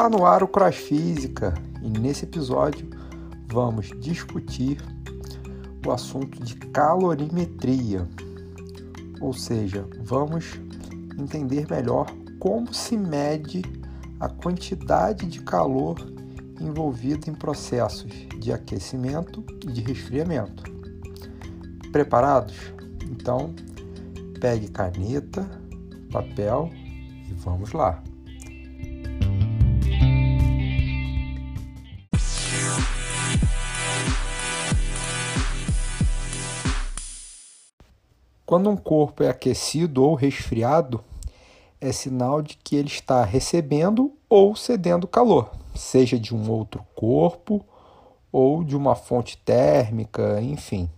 [0.00, 2.88] Está no ar o Cross Física e nesse episódio
[3.52, 4.82] vamos discutir
[5.86, 8.08] o assunto de calorimetria,
[9.20, 10.58] ou seja, vamos
[11.18, 12.06] entender melhor
[12.38, 13.60] como se mede
[14.18, 15.98] a quantidade de calor
[16.58, 20.62] envolvida em processos de aquecimento e de resfriamento.
[21.92, 22.56] Preparados?
[23.04, 23.54] Então,
[24.40, 25.46] pegue caneta,
[26.10, 26.70] papel
[27.28, 28.02] e vamos lá.
[38.50, 41.04] Quando um corpo é aquecido ou resfriado,
[41.80, 47.64] é sinal de que ele está recebendo ou cedendo calor, seja de um outro corpo
[48.32, 50.90] ou de uma fonte térmica, enfim.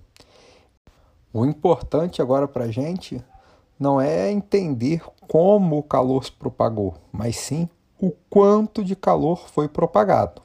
[1.30, 3.23] O importante agora para a gente
[3.79, 7.69] não é entender como o calor se propagou, mas sim
[8.01, 10.41] o quanto de calor foi propagado.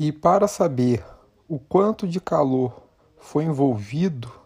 [0.00, 1.04] E para saber
[1.48, 2.82] o quanto de calor
[3.20, 4.42] foi envolvido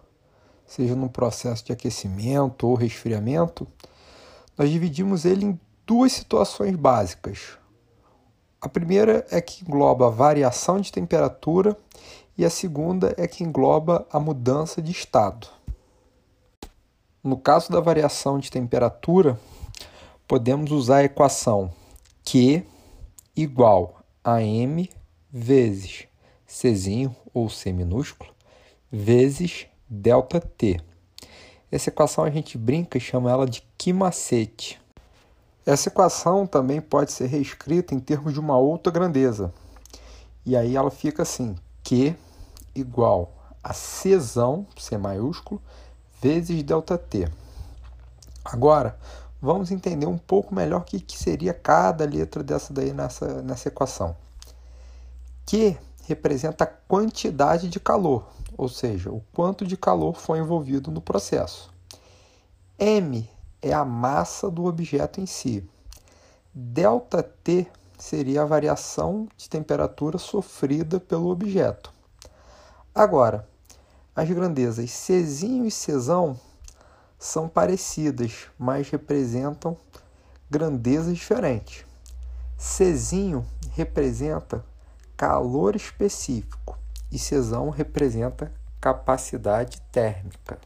[0.69, 3.67] seja no processo de aquecimento ou resfriamento,
[4.57, 7.59] nós dividimos ele em duas situações básicas.
[8.61, 11.77] A primeira é que engloba a variação de temperatura
[12.37, 15.49] e a segunda é que engloba a mudança de estado.
[17.25, 19.41] No caso da variação de temperatura,
[20.27, 21.73] podemos usar a equação
[22.25, 22.63] Q
[23.35, 24.91] igual a M
[25.31, 26.07] vezes
[26.47, 28.31] C ou C minúsculo
[28.91, 30.81] vezes ΔT.
[31.71, 34.81] Essa equação a gente brinca e chama ela de quimacete.
[35.67, 39.53] Essa equação também pode ser reescrita em termos de uma outra grandeza.
[40.47, 42.17] E aí ela fica assim: Q
[42.75, 45.61] igual a Czão, C maiúsculo,
[46.23, 47.31] vezes ΔT.
[48.45, 48.99] Agora,
[49.43, 53.69] vamos entender um pouco melhor o que, que seria cada letra dessa daí nessa, nessa
[53.69, 54.17] equação.
[55.45, 55.77] Q
[56.09, 58.27] representa a quantidade de calor,
[58.57, 61.71] ou seja, o quanto de calor foi envolvido no processo.
[62.79, 63.29] M
[63.61, 65.69] é a massa do objeto em si.
[66.55, 67.67] ΔT
[67.99, 71.93] seria a variação de temperatura sofrida pelo objeto.
[72.95, 73.47] Agora,
[74.17, 75.93] as grandezas C e C
[77.19, 79.77] são parecidas, mas representam
[80.51, 81.85] grandezas diferentes.
[82.57, 82.95] C
[83.75, 84.65] representa
[85.19, 86.79] calor específico
[87.11, 90.61] e Czão representa capacidade térmica.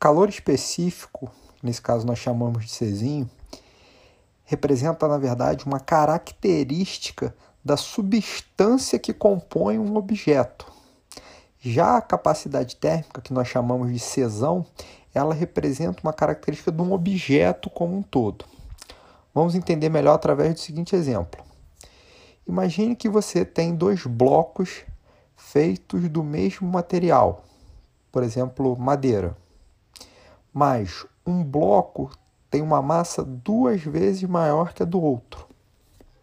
[0.00, 1.30] Calor específico,
[1.62, 3.30] nesse caso nós chamamos de Czinho,
[4.42, 10.64] representa na verdade uma característica da substância que compõe um objeto.
[11.60, 14.64] Já a capacidade térmica, que nós chamamos de Czão,
[15.14, 18.46] ela representa uma característica de um objeto como um todo.
[19.34, 21.51] Vamos entender melhor através do seguinte exemplo.
[22.46, 24.84] Imagine que você tem dois blocos
[25.36, 27.44] feitos do mesmo material,
[28.10, 29.36] por exemplo, madeira.
[30.52, 32.10] Mas um bloco
[32.50, 35.46] tem uma massa duas vezes maior que a do outro.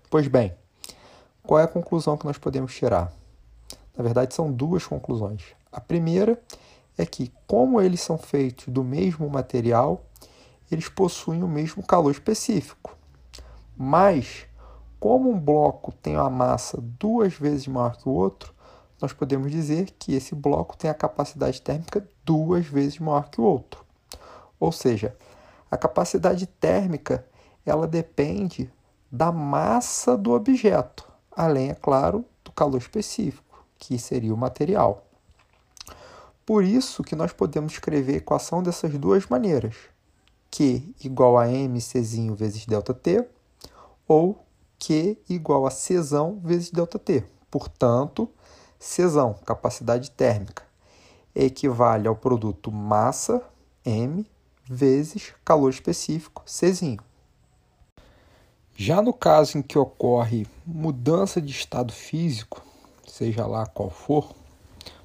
[0.09, 0.53] Pois bem,
[1.41, 3.11] qual é a conclusão que nós podemos tirar?
[3.97, 5.43] Na verdade, são duas conclusões.
[5.71, 6.41] A primeira
[6.97, 10.05] é que, como eles são feitos do mesmo material,
[10.71, 12.95] eles possuem o mesmo calor específico.
[13.75, 14.48] Mas
[14.99, 18.53] como um bloco tem uma massa duas vezes maior que o outro,
[19.01, 23.45] nós podemos dizer que esse bloco tem a capacidade térmica duas vezes maior que o
[23.45, 23.85] outro.
[24.59, 25.15] Ou seja,
[25.71, 27.25] a capacidade térmica
[27.65, 28.69] ela depende
[29.11, 35.05] da massa do objeto, além, é claro, do calor específico, que seria o material.
[36.45, 39.75] Por isso que nós podemos escrever a equação dessas duas maneiras.
[40.51, 42.01] Q igual a mc
[42.35, 43.25] vezes ΔT,
[44.07, 44.43] ou
[44.79, 47.23] Q igual a Czão vezes ΔT.
[47.51, 48.29] Portanto,
[48.79, 50.63] Czão, capacidade térmica,
[51.35, 53.43] equivale ao produto massa,
[53.85, 54.25] M,
[54.63, 56.97] vezes calor específico, C.
[58.75, 62.63] Já no caso em que ocorre mudança de estado físico,
[63.05, 64.33] seja lá qual for,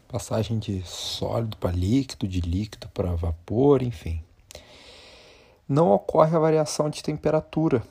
[0.06, 4.22] passagem de sólido para líquido, de líquido para vapor, enfim,
[5.68, 7.82] não ocorre a variação de temperatura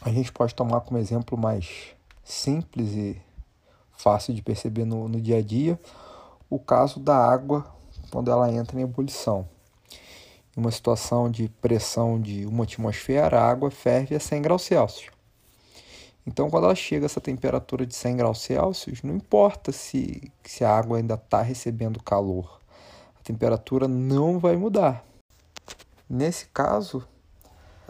[0.00, 1.94] a gente pode tomar como exemplo mais
[2.24, 3.20] simples e
[3.92, 5.78] fácil de perceber no, no dia a dia
[6.48, 7.66] o caso da água
[8.10, 9.48] quando ela entra em ebulição.
[10.56, 15.10] Em uma situação de pressão de uma atmosfera, a água ferve a 100 graus Celsius.
[16.26, 20.64] Então, quando ela chega a essa temperatura de 100 graus Celsius, não importa se, se
[20.64, 22.60] a água ainda está recebendo calor,
[23.18, 25.04] a temperatura não vai mudar.
[26.08, 27.06] Nesse caso,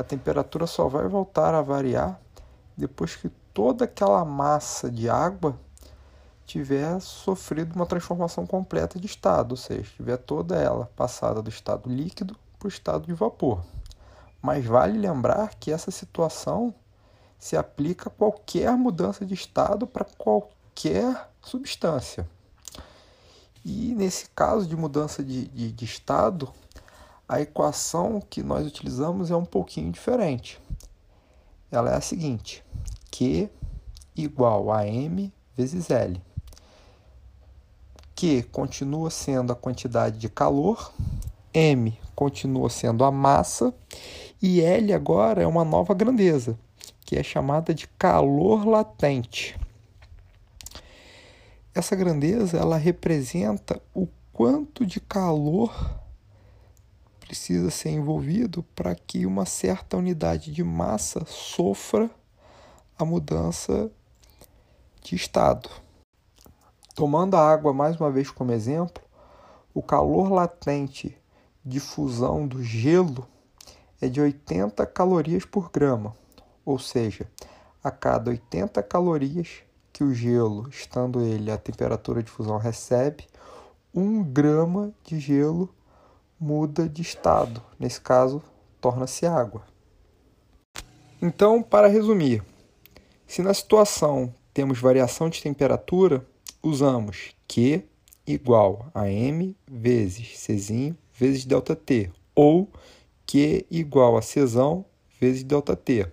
[0.00, 2.18] A temperatura só vai voltar a variar
[2.74, 5.60] depois que toda aquela massa de água
[6.46, 11.90] tiver sofrido uma transformação completa de estado, ou seja, tiver toda ela passada do estado
[11.90, 13.62] líquido para o estado de vapor.
[14.40, 16.74] Mas vale lembrar que essa situação
[17.38, 22.26] se aplica a qualquer mudança de estado para qualquer substância.
[23.62, 26.50] E nesse caso de mudança de, de, de estado,
[27.30, 30.60] a equação que nós utilizamos é um pouquinho diferente.
[31.70, 32.64] Ela é a seguinte:
[33.08, 33.48] Q
[34.16, 36.20] igual a M vezes L.
[38.16, 40.92] Q continua sendo a quantidade de calor,
[41.54, 43.72] M continua sendo a massa
[44.42, 46.58] e L agora é uma nova grandeza,
[47.06, 49.56] que é chamada de calor latente.
[51.72, 55.99] Essa grandeza ela representa o quanto de calor
[57.30, 62.10] precisa ser envolvido para que uma certa unidade de massa sofra
[62.98, 63.88] a mudança
[65.00, 65.70] de estado.
[66.92, 69.00] Tomando a água mais uma vez como exemplo,
[69.72, 71.16] o calor latente
[71.64, 73.24] de fusão do gelo
[74.00, 76.16] é de 80 calorias por grama,
[76.64, 77.30] ou seja,
[77.80, 79.62] a cada 80 calorias
[79.92, 83.24] que o gelo, estando ele a temperatura de fusão, recebe,
[83.94, 85.72] um grama de gelo
[86.40, 87.62] muda de estado.
[87.78, 88.42] Nesse caso,
[88.80, 89.62] torna-se água.
[91.20, 92.42] Então, para resumir,
[93.26, 96.26] se na situação temos variação de temperatura,
[96.62, 97.84] usamos Q
[98.26, 102.68] igual a M vezes C vezes ΔT, ou
[103.26, 104.40] Q igual a C
[105.20, 106.10] vezes ΔT.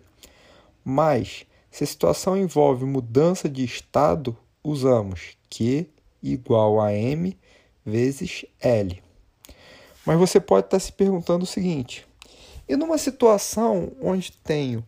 [0.83, 5.87] Mas, se a situação envolve mudança de estado, usamos Q
[6.21, 7.37] igual a M
[7.85, 9.06] vezes L.
[10.07, 12.07] Mas você pode estar se perguntando o seguinte:
[12.65, 14.81] e numa situação onde tenho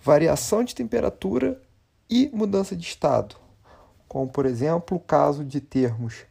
[0.00, 1.60] variação de temperatura
[2.08, 3.34] e mudança de estado,
[4.06, 6.26] como por exemplo o caso de termos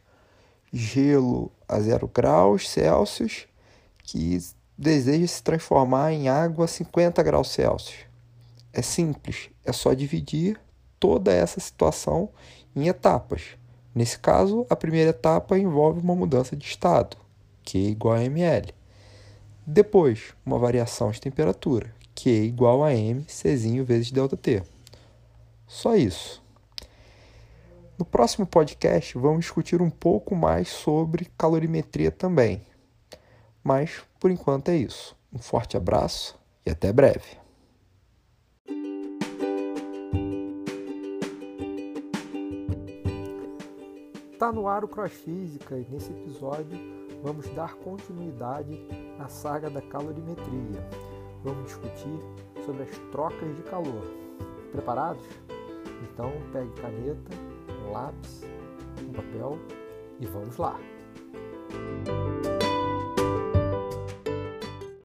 [0.72, 3.46] gelo a zero graus Celsius
[4.02, 4.38] que
[4.78, 8.06] deseja se transformar em água a 50 graus Celsius.
[8.72, 10.58] É simples, é só dividir
[10.98, 12.30] toda essa situação
[12.74, 13.58] em etapas.
[13.94, 17.25] Nesse caso, a primeira etapa envolve uma mudança de estado,
[17.66, 18.72] Q igual a ml.
[19.66, 24.62] Depois, uma variação de temperatura, Q igual a m C vezes ΔT.
[25.66, 26.40] Só isso.
[27.98, 32.62] No próximo podcast, vamos discutir um pouco mais sobre calorimetria também.
[33.64, 35.16] Mas, por enquanto, é isso.
[35.32, 37.36] Um forte abraço e até breve.
[44.32, 48.86] Está no ar o Cross Física e nesse episódio vamos dar continuidade
[49.18, 50.88] na saga da calorimetria.
[51.42, 52.20] Vamos discutir
[52.64, 54.04] sobre as trocas de calor.
[54.70, 55.24] Preparados?
[56.04, 57.30] Então pegue caneta,
[57.90, 58.44] lápis,
[59.12, 59.58] papel
[60.20, 60.78] e vamos lá!